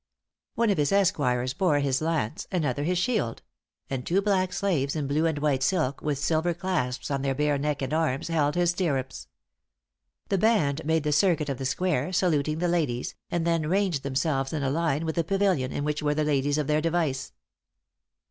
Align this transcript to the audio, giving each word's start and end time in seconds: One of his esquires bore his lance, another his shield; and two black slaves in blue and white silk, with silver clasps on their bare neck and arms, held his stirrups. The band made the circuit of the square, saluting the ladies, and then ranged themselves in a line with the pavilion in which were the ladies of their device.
One 0.55 0.71
of 0.71 0.79
his 0.79 0.91
esquires 0.91 1.53
bore 1.53 1.77
his 1.77 2.01
lance, 2.01 2.47
another 2.51 2.85
his 2.85 2.97
shield; 2.97 3.43
and 3.87 4.03
two 4.03 4.19
black 4.19 4.51
slaves 4.51 4.95
in 4.95 5.05
blue 5.05 5.27
and 5.27 5.37
white 5.37 5.61
silk, 5.61 6.01
with 6.01 6.17
silver 6.17 6.55
clasps 6.55 7.11
on 7.11 7.21
their 7.21 7.35
bare 7.35 7.59
neck 7.59 7.83
and 7.83 7.93
arms, 7.93 8.27
held 8.27 8.55
his 8.55 8.71
stirrups. 8.71 9.27
The 10.29 10.39
band 10.39 10.83
made 10.85 11.03
the 11.03 11.11
circuit 11.11 11.49
of 11.49 11.59
the 11.59 11.65
square, 11.67 12.11
saluting 12.11 12.57
the 12.57 12.67
ladies, 12.67 13.13
and 13.29 13.45
then 13.45 13.67
ranged 13.69 14.01
themselves 14.01 14.53
in 14.53 14.63
a 14.63 14.71
line 14.71 15.05
with 15.05 15.13
the 15.13 15.23
pavilion 15.23 15.71
in 15.71 15.83
which 15.83 16.01
were 16.01 16.15
the 16.15 16.23
ladies 16.23 16.57
of 16.57 16.65
their 16.65 16.81
device. 16.81 17.31